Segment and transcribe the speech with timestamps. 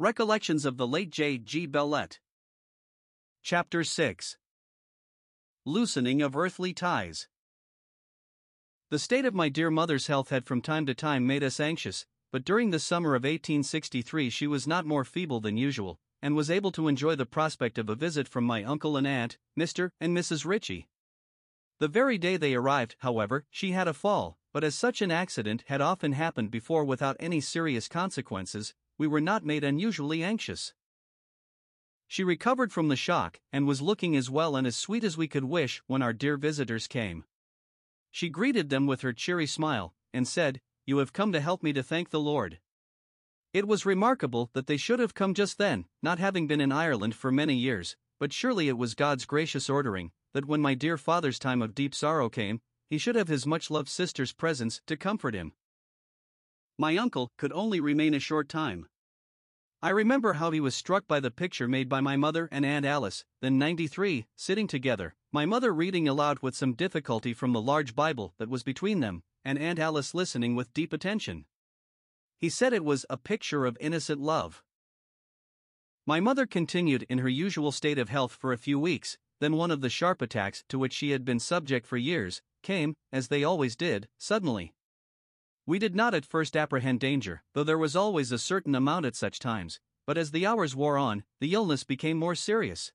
[0.00, 1.38] Recollections of the late J.
[1.38, 1.66] G.
[1.66, 2.18] Bellett.
[3.44, 4.36] Chapter 6
[5.64, 7.28] Loosening of Earthly Ties.
[8.90, 12.06] The state of my dear mother's health had from time to time made us anxious,
[12.32, 16.50] but during the summer of 1863 she was not more feeble than usual, and was
[16.50, 19.90] able to enjoy the prospect of a visit from my uncle and aunt, Mr.
[20.00, 20.44] and Mrs.
[20.44, 20.88] Ritchie.
[21.78, 25.62] The very day they arrived, however, she had a fall, but as such an accident
[25.68, 30.74] had often happened before without any serious consequences, we were not made unusually anxious.
[32.06, 35.26] She recovered from the shock and was looking as well and as sweet as we
[35.26, 37.24] could wish when our dear visitors came.
[38.10, 41.72] She greeted them with her cheery smile and said, You have come to help me
[41.72, 42.60] to thank the Lord.
[43.52, 47.14] It was remarkable that they should have come just then, not having been in Ireland
[47.14, 51.38] for many years, but surely it was God's gracious ordering that when my dear father's
[51.38, 55.34] time of deep sorrow came, he should have his much loved sister's presence to comfort
[55.34, 55.52] him.
[56.76, 58.88] My uncle could only remain a short time.
[59.80, 62.86] I remember how he was struck by the picture made by my mother and Aunt
[62.86, 67.94] Alice, then 93, sitting together, my mother reading aloud with some difficulty from the large
[67.94, 71.44] Bible that was between them, and Aunt Alice listening with deep attention.
[72.38, 74.62] He said it was a picture of innocent love.
[76.06, 79.70] My mother continued in her usual state of health for a few weeks, then one
[79.70, 83.44] of the sharp attacks to which she had been subject for years came, as they
[83.44, 84.72] always did, suddenly.
[85.66, 89.16] We did not at first apprehend danger, though there was always a certain amount at
[89.16, 92.92] such times, but as the hours wore on, the illness became more serious.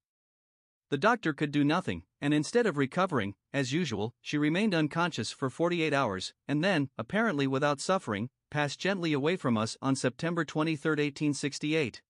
[0.90, 5.50] The doctor could do nothing, and instead of recovering, as usual, she remained unconscious for
[5.50, 10.90] 48 hours, and then, apparently without suffering, passed gently away from us on September 23,
[10.92, 12.02] 1868.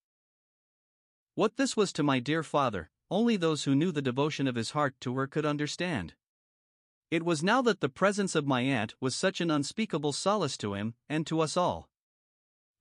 [1.36, 4.72] What this was to my dear father, only those who knew the devotion of his
[4.72, 6.16] heart to her could understand.
[7.12, 10.76] It was now that the presence of my aunt was such an unspeakable solace to
[10.76, 11.90] him, and to us all.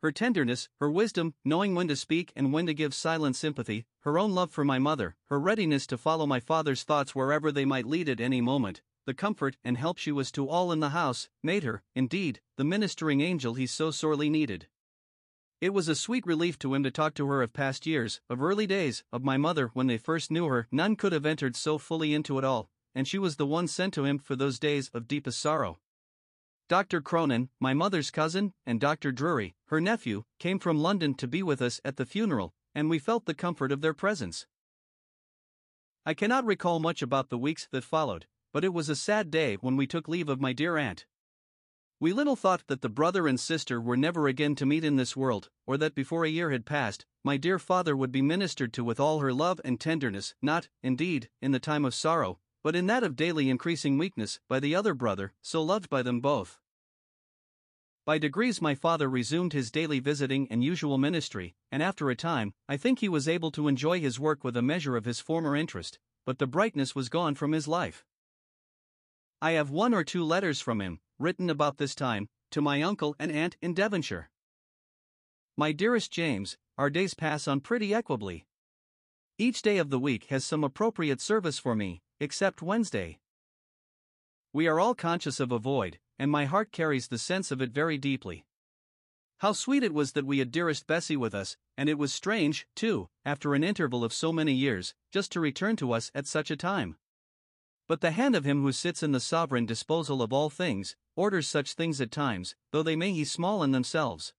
[0.02, 4.18] Her tenderness, her wisdom, knowing when to speak and when to give silent sympathy, her
[4.18, 7.86] own love for my mother, her readiness to follow my father's thoughts wherever they might
[7.86, 11.30] lead at any moment, the comfort and help she was to all in the house,
[11.42, 14.68] made her, indeed, the ministering angel he so sorely needed.
[15.62, 18.42] It was a sweet relief to him to talk to her of past years, of
[18.42, 20.68] early days, of my mother when they first knew her.
[20.70, 23.94] None could have entered so fully into it all, and she was the one sent
[23.94, 25.78] to him for those days of deepest sorrow.
[26.68, 27.00] Dr.
[27.00, 29.12] Cronin, my mother's cousin, and Dr.
[29.12, 32.98] Drury, her nephew, came from London to be with us at the funeral, and we
[32.98, 34.48] felt the comfort of their presence.
[36.04, 39.54] I cannot recall much about the weeks that followed, but it was a sad day
[39.60, 41.06] when we took leave of my dear aunt.
[42.00, 45.16] We little thought that the brother and sister were never again to meet in this
[45.16, 48.82] world, or that before a year had passed, my dear father would be ministered to
[48.82, 52.86] with all her love and tenderness, not, indeed, in the time of sorrow, but in
[52.86, 56.58] that of daily increasing weakness, by the other brother, so loved by them both.
[58.04, 62.52] By degrees, my father resumed his daily visiting and usual ministry, and after a time,
[62.68, 65.56] I think he was able to enjoy his work with a measure of his former
[65.56, 68.04] interest, but the brightness was gone from his life.
[69.40, 73.16] I have one or two letters from him, written about this time, to my uncle
[73.18, 74.28] and aunt in Devonshire.
[75.56, 78.44] My dearest James, our days pass on pretty equably.
[79.38, 83.18] Each day of the week has some appropriate service for me, except Wednesday.
[84.52, 87.70] We are all conscious of a void, and my heart carries the sense of it
[87.70, 88.44] very deeply.
[89.38, 92.66] How sweet it was that we had dearest Bessie with us, and it was strange,
[92.74, 96.50] too, after an interval of so many years, just to return to us at such
[96.50, 96.96] a time.
[97.86, 101.46] But the hand of him who sits in the sovereign disposal of all things, orders
[101.46, 104.34] such things at times, though they may be small in themselves.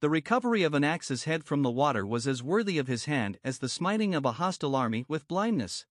[0.00, 3.38] The recovery of an axe's head from the water was as worthy of his hand
[3.42, 5.86] as the smiting of a hostile army with blindness.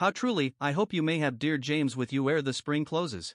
[0.00, 3.34] How truly, I hope you may have dear James with you ere the spring closes.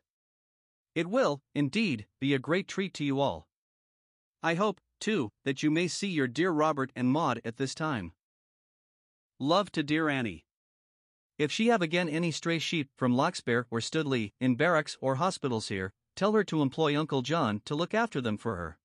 [0.95, 3.47] It will, indeed, be a great treat to you all.
[4.41, 8.13] I hope, too, that you may see your dear Robert and Maud at this time.
[9.40, 10.47] Love to dear Annie.
[11.37, 15.67] If she have again any stray sheep from Locksberry or Studley, in barracks or hospitals
[15.67, 18.79] here, tell her to employ Uncle John to look after them for her.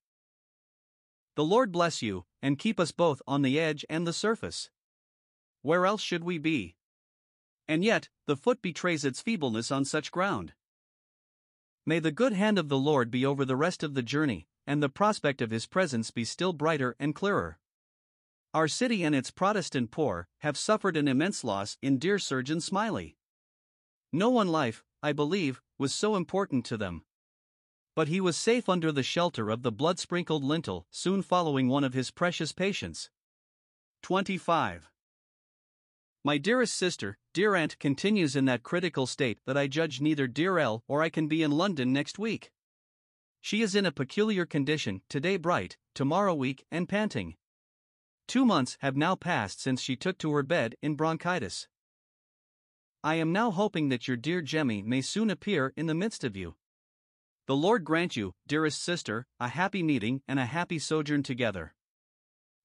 [1.34, 4.68] The Lord bless you, and keep us both on the edge and the surface.
[5.62, 6.76] Where else should we be?
[7.70, 10.54] And yet, the foot betrays its feebleness on such ground.
[11.86, 14.82] May the good hand of the Lord be over the rest of the journey, and
[14.82, 17.60] the prospect of his presence be still brighter and clearer.
[18.52, 23.14] Our city and its Protestant poor have suffered an immense loss in dear Surgeon Smyly.
[24.12, 27.04] No one life, I believe, was so important to them.
[27.94, 31.84] But he was safe under the shelter of the blood sprinkled lintel soon following one
[31.84, 33.10] of his precious patients.
[34.02, 34.90] 25.
[36.22, 40.58] My dearest sister, dear aunt continues in that critical state that I judge neither dear
[40.58, 42.50] L or I can be in London next week.
[43.40, 47.36] She is in a peculiar condition, today bright, tomorrow weak and panting.
[48.28, 51.68] Two months have now passed since she took to her bed in bronchitis.
[53.02, 56.36] I am now hoping that your dear Jemmy may soon appear in the midst of
[56.36, 56.56] you.
[57.46, 61.74] The Lord grant you, dearest sister, a happy meeting and a happy sojourn together.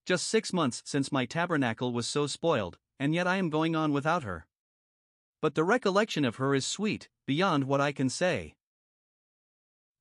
[0.05, 3.91] Just six months since my tabernacle was so spoiled, and yet I am going on
[3.91, 4.47] without her.
[5.41, 8.55] But the recollection of her is sweet, beyond what I can say.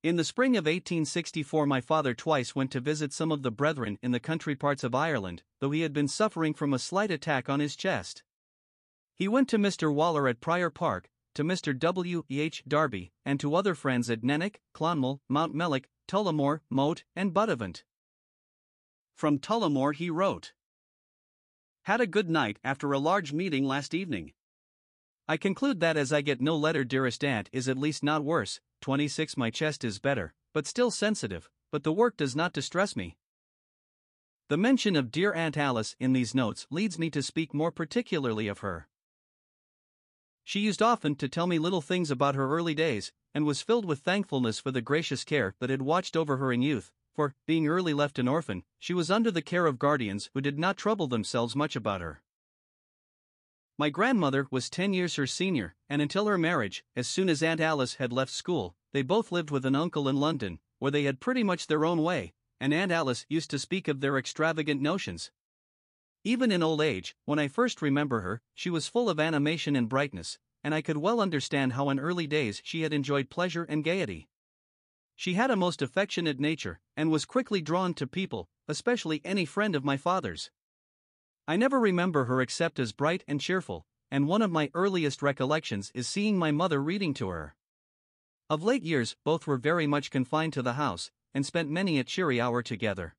[0.02, 3.98] In the spring of 1864, my father twice went to visit some of the brethren
[4.02, 7.48] in the country parts of Ireland, though he had been suffering from a slight attack
[7.48, 8.22] on his chest.
[9.14, 9.92] He went to Mr.
[9.92, 11.78] Waller at Prior Park, to Mr.
[11.78, 12.24] W.
[12.30, 12.62] H.
[12.68, 17.84] Darby, and to other friends at Nenagh, Clonmel, Mount Mellick, Tullamore, Moate, and Buttevant.
[19.14, 20.52] From Tullamore he wrote
[21.84, 24.32] Had a good night after a large meeting last evening.
[25.28, 28.58] I conclude that as I get no letter, dearest aunt is at least not worse.
[28.80, 33.18] 26 My chest is better, but still sensitive, but the work does not distress me.
[34.48, 38.48] The mention of dear Aunt Alice in these notes leads me to speak more particularly
[38.48, 38.88] of her.
[40.42, 43.84] She used often to tell me little things about her early days, and was filled
[43.84, 47.66] with thankfulness for the gracious care that had watched over her in youth, for, being
[47.66, 51.06] early left an orphan, she was under the care of guardians who did not trouble
[51.06, 52.22] themselves much about her.
[53.78, 57.60] My grandmother was ten years her senior, and until her marriage, as soon as Aunt
[57.60, 61.20] Alice had left school, they both lived with an uncle in London, where they had
[61.20, 65.32] pretty much their own way, and Aunt Alice used to speak of their extravagant notions.
[66.22, 69.88] Even in old age, when I first remember her, she was full of animation and
[69.88, 73.84] brightness, and I could well understand how in early days she had enjoyed pleasure and
[73.84, 74.28] gaiety.
[75.16, 79.74] She had a most affectionate nature, and was quickly drawn to people, especially any friend
[79.74, 80.50] of my father's.
[81.46, 85.90] I never remember her except as bright and cheerful, and one of my earliest recollections
[85.94, 87.54] is seeing my mother reading to her.
[88.50, 92.04] Of late years, both were very much confined to the house, and spent many a
[92.04, 93.14] cheery hour together.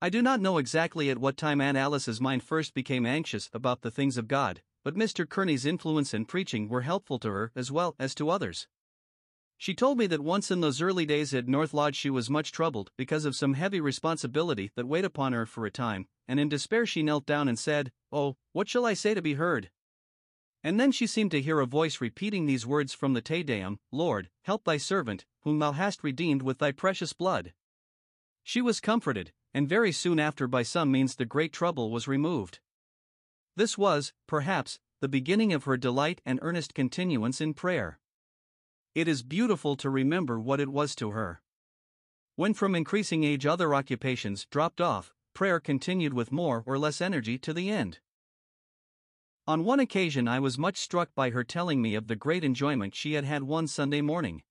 [0.00, 3.80] I do not know exactly at what time Aunt Alice's mind first became anxious about
[3.80, 5.28] the things of God, but Mr.
[5.28, 8.68] Kearney's influence and preaching were helpful to her as well as to others.
[9.58, 12.52] She told me that once in those early days at North Lodge she was much
[12.52, 16.48] troubled because of some heavy responsibility that weighed upon her for a time, and in
[16.48, 19.70] despair she knelt down and said, Oh, what shall I say to be heard?
[20.62, 23.78] And then she seemed to hear a voice repeating these words from the Te Deum
[23.90, 27.54] Lord, help thy servant, whom thou hast redeemed with thy precious blood.
[28.42, 32.60] She was comforted, and very soon after by some means the great trouble was removed.
[33.54, 37.98] This was, perhaps, the beginning of her delight and earnest continuance in prayer.
[38.96, 41.42] It is beautiful to remember what it was to her.
[42.34, 47.36] When from increasing age other occupations dropped off, prayer continued with more or less energy
[47.40, 47.98] to the end.
[49.46, 52.94] On one occasion, I was much struck by her telling me of the great enjoyment
[52.94, 54.44] she had had one Sunday morning.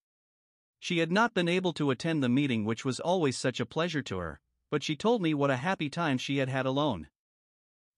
[0.80, 4.04] She had not been able to attend the meeting, which was always such a pleasure
[4.04, 4.40] to her,
[4.70, 7.08] but she told me what a happy time she had had alone.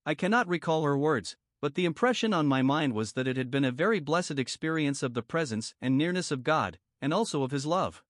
[0.06, 3.50] I cannot recall her words, but the impression on my mind was that it had
[3.50, 7.50] been a very blessed experience of the presence and nearness of God, and also of
[7.50, 8.02] His love.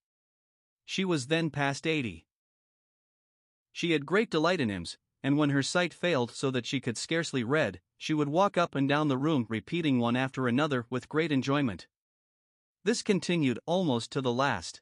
[0.85, 2.27] She was then past eighty.
[3.73, 6.97] She had great delight in hymns, and when her sight failed so that she could
[6.97, 11.09] scarcely read, she would walk up and down the room repeating one after another with
[11.09, 11.87] great enjoyment.
[12.85, 14.81] This continued almost to the last.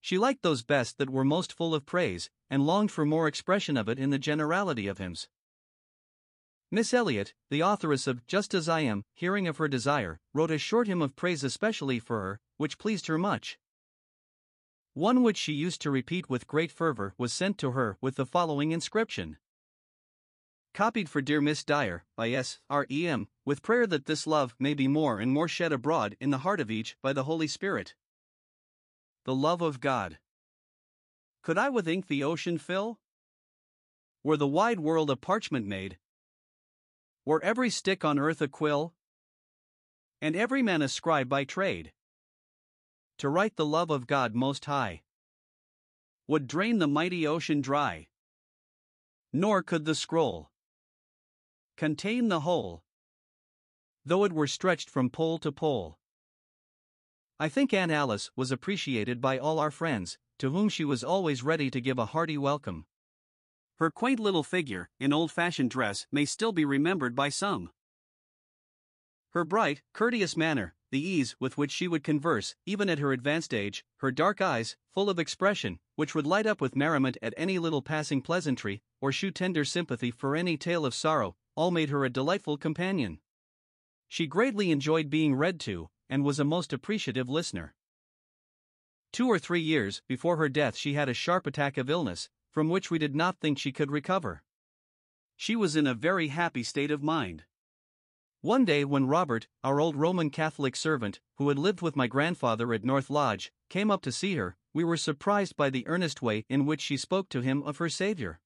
[0.00, 3.76] She liked those best that were most full of praise, and longed for more expression
[3.76, 5.28] of it in the generality of hymns.
[6.70, 10.58] Miss Elliott, the authoress of Just As I Am, hearing of her desire, wrote a
[10.58, 13.58] short hymn of praise especially for her, which pleased her much.
[14.92, 18.26] One which she used to repeat with great fervor was sent to her with the
[18.26, 19.38] following inscription
[20.74, 22.60] Copied for dear Miss Dyer, by S.
[22.68, 22.86] R.
[22.90, 23.08] E.
[23.08, 26.38] M., with prayer that this love may be more and more shed abroad in the
[26.38, 27.94] heart of each by the Holy Spirit.
[29.24, 30.18] The love of God.
[31.42, 33.00] Could I with ink the ocean fill?
[34.22, 35.96] Were the wide world a parchment made?
[37.28, 38.94] Were every stick on earth a quill?
[40.22, 41.92] And every man a scribe by trade?
[43.18, 45.02] To write the love of God Most High
[46.26, 48.08] would drain the mighty ocean dry.
[49.30, 50.50] Nor could the scroll
[51.76, 52.82] contain the whole,
[54.06, 55.98] though it were stretched from pole to pole.
[57.38, 61.42] I think Aunt Alice was appreciated by all our friends, to whom she was always
[61.42, 62.86] ready to give a hearty welcome.
[63.78, 67.70] Her quaint little figure, in old fashioned dress, may still be remembered by some.
[69.30, 73.54] Her bright, courteous manner, the ease with which she would converse, even at her advanced
[73.54, 77.58] age, her dark eyes, full of expression, which would light up with merriment at any
[77.60, 82.04] little passing pleasantry, or shew tender sympathy for any tale of sorrow, all made her
[82.04, 83.20] a delightful companion.
[84.08, 87.74] She greatly enjoyed being read to, and was a most appreciative listener.
[89.12, 92.68] Two or three years before her death, she had a sharp attack of illness, from
[92.68, 94.42] which we did not think she could recover.
[95.36, 97.44] She was in a very happy state of mind.
[98.40, 102.72] One day, when Robert, our old Roman Catholic servant, who had lived with my grandfather
[102.72, 106.44] at North Lodge, came up to see her, we were surprised by the earnest way
[106.48, 108.40] in which she spoke to him of her Savior.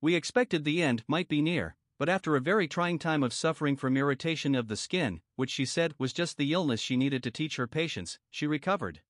[0.00, 3.76] We expected the end might be near, but after a very trying time of suffering
[3.76, 7.30] from irritation of the skin, which she said was just the illness she needed to
[7.30, 9.00] teach her patients, she recovered.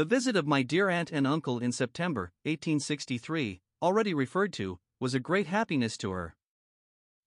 [0.00, 5.12] The visit of my dear aunt and uncle in September 1863, already referred to, was
[5.12, 6.36] a great happiness to her.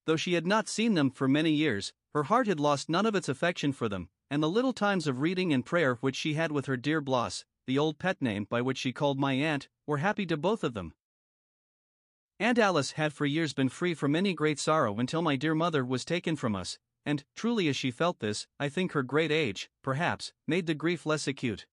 [0.06, 3.14] Though she had not seen them for many years, her heart had lost none of
[3.14, 6.50] its affection for them, and the little times of reading and prayer which she had
[6.50, 9.98] with her dear Bloss, the old pet name by which she called my aunt, were
[9.98, 10.94] happy to both of them.
[12.40, 15.84] Aunt Alice had for years been free from any great sorrow until my dear mother
[15.84, 19.70] was taken from us, and, truly as she felt this, I think her great age,
[19.80, 21.66] perhaps, made the grief less acute.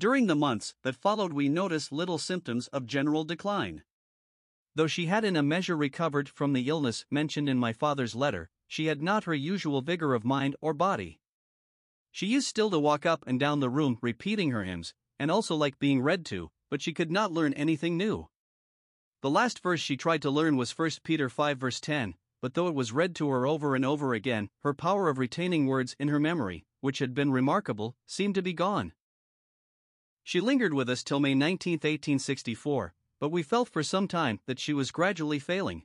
[0.00, 3.82] During the months that followed, we noticed little symptoms of general decline.
[4.74, 8.48] Though she had in a measure recovered from the illness mentioned in my father's letter,
[8.66, 11.20] she had not her usual vigor of mind or body.
[12.10, 15.54] She used still to walk up and down the room repeating her hymns, and also
[15.54, 18.30] liked being read to, but she could not learn anything new.
[19.20, 22.68] The last verse she tried to learn was 1 Peter 5 verse 10, but though
[22.68, 26.08] it was read to her over and over again, her power of retaining words in
[26.08, 28.94] her memory, which had been remarkable, seemed to be gone.
[30.22, 34.58] She lingered with us till May 19, 1864, but we felt for some time that
[34.58, 35.84] she was gradually failing.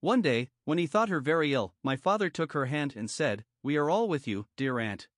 [0.00, 3.44] One day, when he thought her very ill, my father took her hand and said,
[3.62, 5.08] We are all with you, dear aunt.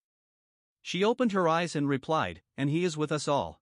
[0.81, 3.61] She opened her eyes and replied, And he is with us all.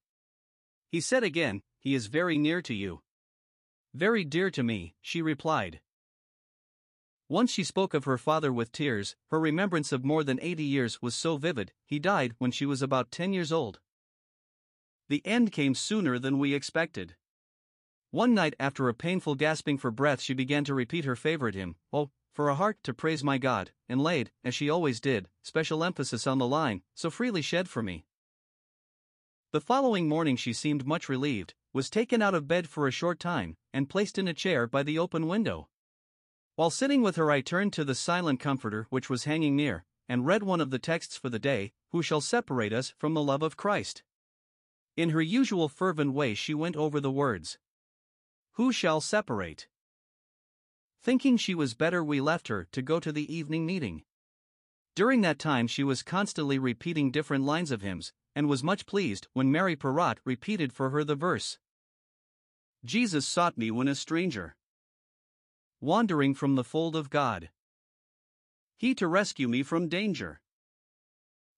[0.90, 3.00] He said again, He is very near to you.
[3.94, 5.80] Very dear to me, she replied.
[7.28, 11.00] Once she spoke of her father with tears, her remembrance of more than 80 years
[11.00, 13.80] was so vivid, he died when she was about 10 years old.
[15.08, 17.16] The end came sooner than we expected.
[18.10, 21.76] One night, after a painful gasping for breath, she began to repeat her favorite hymn,
[21.92, 25.84] Oh, for a heart to praise my God, and laid, as she always did, special
[25.84, 28.06] emphasis on the line, so freely shed for me.
[29.52, 33.20] The following morning she seemed much relieved, was taken out of bed for a short
[33.20, 35.68] time, and placed in a chair by the open window.
[36.56, 40.26] While sitting with her, I turned to the silent comforter which was hanging near, and
[40.26, 43.42] read one of the texts for the day Who shall separate us from the love
[43.42, 44.02] of Christ?
[44.96, 47.58] In her usual fervent way, she went over the words
[48.52, 49.66] Who shall separate?
[51.02, 54.04] Thinking she was better, we left her to go to the evening meeting.
[54.94, 59.26] During that time, she was constantly repeating different lines of hymns, and was much pleased
[59.32, 61.58] when Mary Perrott repeated for her the verse
[62.84, 64.56] Jesus sought me when a stranger,
[65.80, 67.50] wandering from the fold of God.
[68.76, 70.40] He to rescue me from danger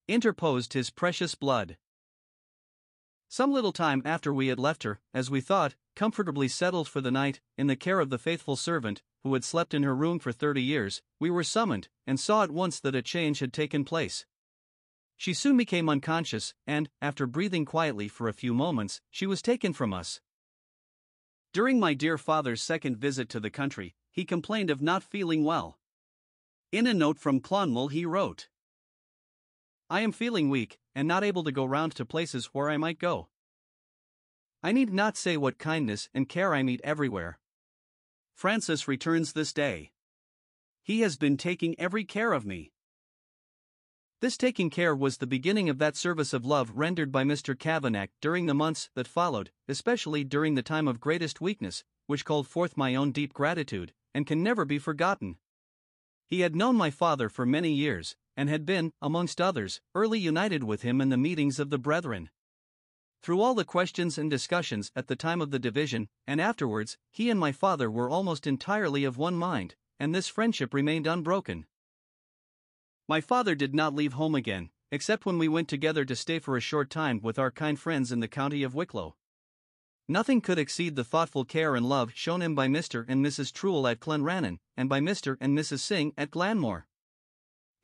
[0.08, 1.76] interposed his precious blood.
[3.28, 7.10] Some little time after we had left her, as we thought, comfortably settled for the
[7.10, 10.32] night, in the care of the faithful servant, who had slept in her room for
[10.32, 14.24] thirty years, we were summoned, and saw at once that a change had taken place.
[15.16, 19.72] She soon became unconscious, and, after breathing quietly for a few moments, she was taken
[19.72, 20.20] from us.
[21.52, 25.78] During my dear father's second visit to the country, he complained of not feeling well.
[26.70, 28.48] In a note from Clonmel, he wrote
[29.88, 32.98] I am feeling weak, and not able to go round to places where I might
[32.98, 33.28] go.
[34.62, 37.38] I need not say what kindness and care I meet everywhere.
[38.34, 39.92] Francis returns this day.
[40.82, 42.72] He has been taking every care of me.
[44.20, 47.56] This taking care was the beginning of that service of love rendered by Mr.
[47.56, 52.48] Kavanagh during the months that followed, especially during the time of greatest weakness, which called
[52.48, 55.36] forth my own deep gratitude, and can never be forgotten.
[56.26, 60.62] He had known my father for many years, and had been, amongst others, early united
[60.62, 62.30] with him in the meetings of the brethren.
[63.22, 67.30] Through all the questions and discussions at the time of the division, and afterwards, he
[67.30, 71.66] and my father were almost entirely of one mind, and this friendship remained unbroken.
[73.08, 76.56] My father did not leave home again, except when we went together to stay for
[76.56, 79.16] a short time with our kind friends in the county of Wicklow.
[80.08, 83.04] Nothing could exceed the thoughtful care and love shown him by Mr.
[83.08, 83.52] and Mrs.
[83.52, 85.36] Truell at Clonmannon, and by Mr.
[85.40, 85.80] and Mrs.
[85.80, 86.86] Synge at Glanmore.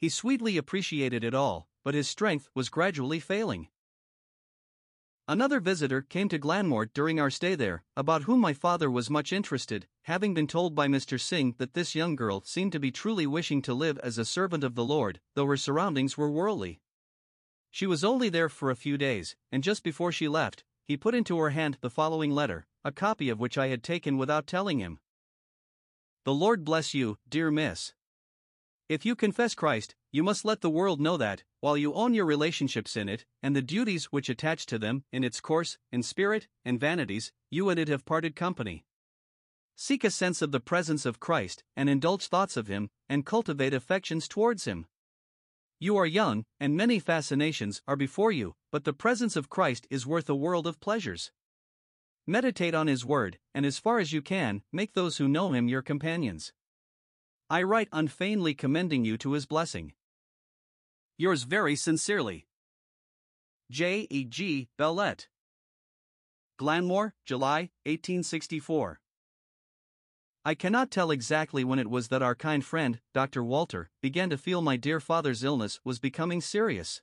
[0.02, 3.68] He sweetly appreciated it all, but his strength was gradually failing.
[5.28, 9.32] Another visitor came to Glanmore during our stay there, about whom my father was much
[9.32, 11.20] interested, having been told by Mr.
[11.20, 14.64] Synge that this young girl seemed to be truly wishing to live as a servant
[14.64, 16.80] of the Lord, though her surroundings were worldly.
[17.70, 21.14] She was only there for a few days, and just before she left, he put
[21.14, 24.80] into her hand the following letter, a copy of which I had taken without telling
[24.80, 24.98] him.
[26.24, 27.94] The Lord bless you, dear miss.
[28.92, 32.26] If you confess Christ, you must let the world know that, while you own your
[32.26, 36.46] relationships in it, and the duties which attach to them, in its course, in spirit,
[36.62, 38.84] and vanities, you and it have parted company.
[39.76, 43.72] Seek a sense of the presence of Christ, and indulge thoughts of Him, and cultivate
[43.72, 44.84] affections towards Him.
[45.80, 50.06] You are young, and many fascinations are before you, but the presence of Christ is
[50.06, 51.32] worth a world of pleasures.
[52.26, 55.66] Meditate on His Word, and as far as you can, make those who know Him
[55.66, 56.52] your companions.
[57.52, 59.92] I write unfeignedly commending you to His blessing.
[61.18, 62.46] Yours very sincerely.
[63.70, 64.06] J.
[64.08, 64.24] E.
[64.24, 64.70] G.
[64.78, 65.28] Bellett.
[66.58, 69.00] Glanmore, July, 1864.
[70.46, 73.44] I cannot tell exactly when it was that our kind friend, Dr.
[73.44, 77.02] Walter, began to feel my dear father's illness was becoming serious.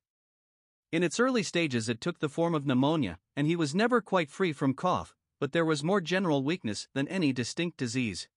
[0.92, 4.32] In its early stages, it took the form of pneumonia, and he was never quite
[4.32, 8.28] free from cough, but there was more general weakness than any distinct disease.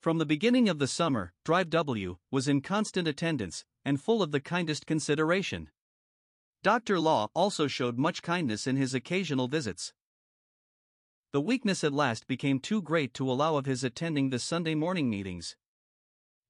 [0.00, 4.32] From the beginning of the summer, Drive W was in constant attendance, and full of
[4.32, 5.70] the kindest consideration.
[6.62, 6.98] Dr.
[6.98, 9.92] Law also showed much kindness in his occasional visits.
[11.32, 15.10] The weakness at last became too great to allow of his attending the Sunday morning
[15.10, 15.56] meetings.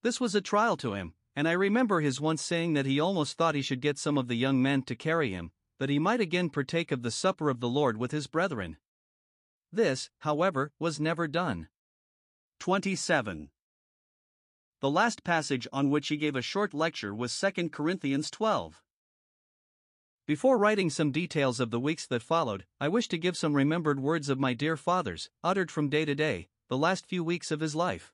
[0.01, 3.37] This was a trial to him, and I remember his once saying that he almost
[3.37, 6.21] thought he should get some of the young men to carry him, that he might
[6.21, 8.77] again partake of the supper of the Lord with his brethren.
[9.71, 11.67] This, however, was never done.
[12.59, 13.49] 27.
[14.79, 18.81] The last passage on which he gave a short lecture was 2 Corinthians 12.
[20.27, 23.99] Before writing some details of the weeks that followed, I wish to give some remembered
[23.99, 27.61] words of my dear father's, uttered from day to day, the last few weeks of
[27.61, 28.13] his life.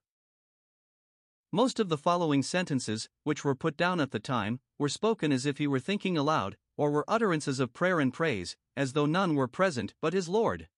[1.52, 5.46] Most of the following sentences, which were put down at the time, were spoken as
[5.46, 9.36] if he were thinking aloud, or were utterances of prayer and praise, as though none
[9.36, 10.70] were present but his Lord.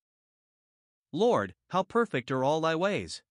[1.11, 3.21] Lord, how perfect are all thy ways!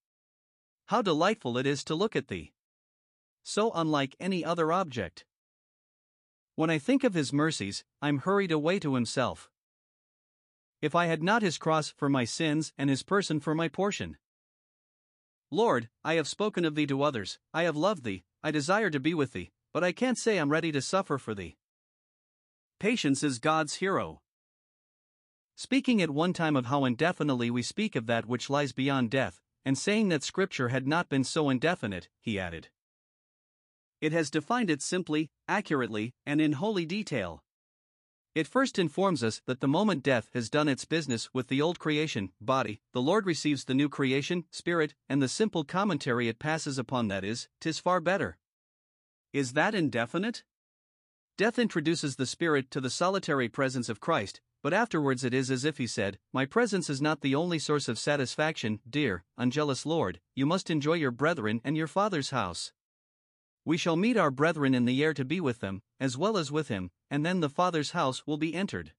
[0.86, 2.52] How delightful it is to look at thee!
[3.42, 5.25] So unlike any other object.
[6.56, 9.50] When I think of his mercies, I'm hurried away to himself.
[10.80, 14.18] If I had not his cross for my sins and his person for my portion.
[15.50, 19.00] Lord, I have spoken of thee to others, I have loved thee, I desire to
[19.00, 21.56] be with thee, but I can't say I'm ready to suffer for thee.
[22.78, 24.20] Patience is God's hero.
[25.56, 29.40] Speaking at one time of how indefinitely we speak of that which lies beyond death,
[29.64, 32.68] and saying that Scripture had not been so indefinite, he added.
[34.00, 37.42] It has defined it simply, accurately, and in holy detail.
[38.34, 41.78] It first informs us that the moment death has done its business with the old
[41.78, 46.76] creation, body, the Lord receives the new creation, spirit, and the simple commentary it passes
[46.76, 48.36] upon that is, tis far better.
[49.32, 50.42] Is that indefinite?
[51.38, 55.66] Death introduces the spirit to the solitary presence of Christ, but afterwards it is as
[55.66, 60.20] if he said, My presence is not the only source of satisfaction, dear, unjealous Lord,
[60.34, 62.72] you must enjoy your brethren and your Father's house.
[63.66, 66.50] We shall meet our brethren in the air to be with them, as well as
[66.50, 68.94] with him, and then the Father's house will be entered.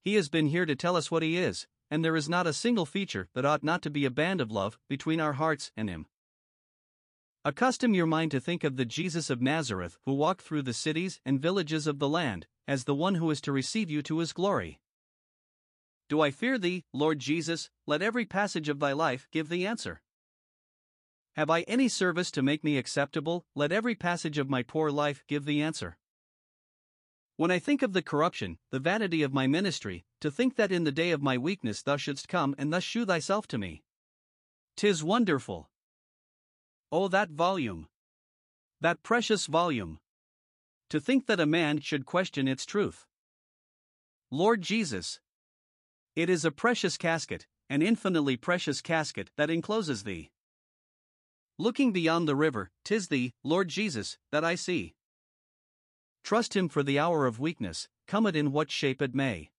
[0.00, 2.52] He has been here to tell us what he is, and there is not a
[2.52, 5.90] single feature that ought not to be a band of love between our hearts and
[5.90, 6.06] him.
[7.44, 11.20] Accustom your mind to think of the Jesus of Nazareth who walked through the cities
[11.24, 14.32] and villages of the land, as the one who is to receive you to his
[14.32, 14.80] glory.
[16.08, 17.68] Do I fear thee, Lord Jesus?
[17.84, 20.02] Let every passage of thy life give the answer.
[21.34, 23.44] Have I any service to make me acceptable?
[23.56, 25.98] Let every passage of my poor life give the answer.
[27.38, 30.84] When I think of the corruption, the vanity of my ministry, to think that in
[30.84, 33.82] the day of my weakness thou shouldst come and thus shew thyself to me.
[34.76, 35.71] Tis wonderful.
[36.94, 37.88] Oh, that volume!
[38.82, 39.98] That precious volume!
[40.90, 43.06] To think that a man should question its truth.
[44.30, 45.18] Lord Jesus!
[46.14, 50.32] It is a precious casket, an infinitely precious casket that encloses thee.
[51.58, 54.94] Looking beyond the river, tis thee, Lord Jesus, that I see.
[56.22, 59.50] Trust him for the hour of weakness, come it in what shape it may.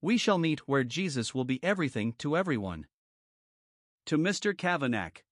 [0.00, 2.86] We shall meet where Jesus will be everything to everyone.
[4.06, 4.56] To Mr.
[4.56, 5.22] Kavanagh.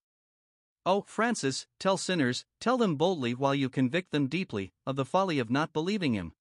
[0.84, 5.38] Oh, Francis, tell sinners, tell them boldly while you convict them deeply, of the folly
[5.38, 6.32] of not believing him.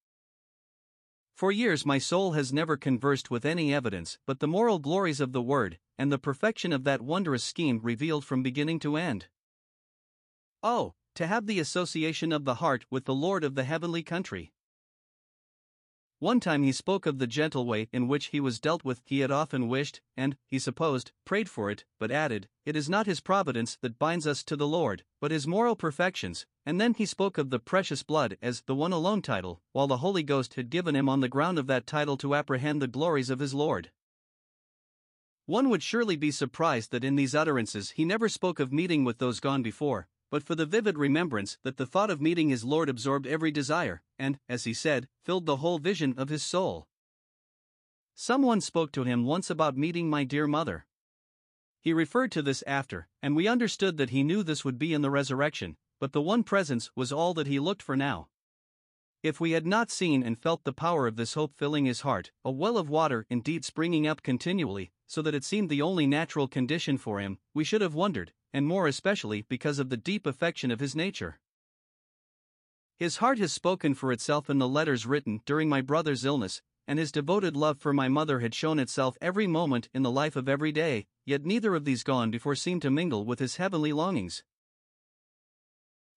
[1.36, 5.32] For years my soul has never conversed with any evidence but the moral glories of
[5.32, 9.27] the Word, and the perfection of that wondrous scheme revealed from beginning to end.
[10.63, 14.54] Oh, to have the association of the heart with the Lord of the heavenly country.
[16.21, 19.01] One time he spoke of the gentle way in which he was dealt with.
[19.05, 23.07] He had often wished, and, he supposed, prayed for it, but added, It is not
[23.07, 26.45] his providence that binds us to the Lord, but his moral perfections.
[26.63, 29.97] And then he spoke of the precious blood as the one alone title, while the
[29.97, 33.31] Holy Ghost had given him on the ground of that title to apprehend the glories
[33.31, 33.89] of his Lord.
[35.47, 39.17] One would surely be surprised that in these utterances he never spoke of meeting with
[39.17, 42.89] those gone before, but for the vivid remembrance that the thought of meeting his Lord
[42.89, 46.88] absorbed every desire, and, as he said, filled the whole vision of his soul.
[48.15, 50.86] Someone spoke to him once about meeting my dear mother.
[51.82, 55.02] He referred to this after, and we understood that he knew this would be in
[55.02, 58.30] the resurrection, but the one presence was all that he looked for now.
[59.24, 62.32] If we had not seen and felt the power of this hope filling his heart,
[62.46, 66.47] a well of water indeed springing up continually, so that it seemed the only natural
[66.47, 70.71] condition for him, we should have wondered, and more especially because of the deep affection
[70.71, 71.41] of his nature.
[72.95, 76.97] His heart has spoken for itself in the letters written during my brother's illness, and
[76.97, 80.47] his devoted love for my mother had shown itself every moment in the life of
[80.47, 84.45] every day, yet neither of these gone before seemed to mingle with his heavenly longings.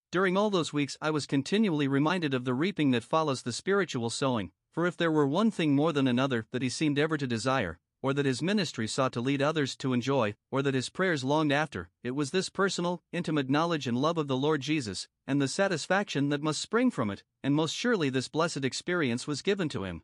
[0.09, 4.09] During all those weeks, I was continually reminded of the reaping that follows the spiritual
[4.09, 7.27] sowing, for if there were one thing more than another that he seemed ever to
[7.27, 11.23] desire, or that his ministry sought to lead others to enjoy, or that his prayers
[11.23, 15.41] longed after, it was this personal, intimate knowledge and love of the Lord Jesus, and
[15.41, 19.67] the satisfaction that must spring from it, and most surely this blessed experience was given
[19.69, 20.03] to him.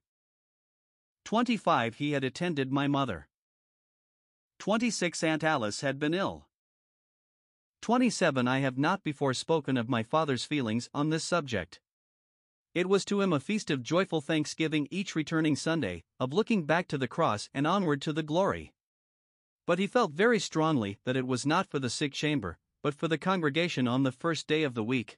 [1.25, 1.97] 25.
[1.97, 3.27] He had attended my mother.
[4.57, 5.23] 26.
[5.23, 6.47] Aunt Alice had been ill.
[7.83, 8.47] 27.
[8.47, 11.79] I have not before spoken of my father's feelings on this subject.
[12.73, 16.87] It was to him a feast of joyful thanksgiving each returning Sunday, of looking back
[16.87, 18.73] to the cross and onward to the glory.
[19.67, 23.09] But he felt very strongly that it was not for the sick chamber, but for
[23.09, 25.17] the congregation on the first day of the week.